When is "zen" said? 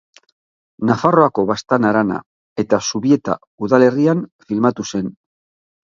4.93-5.19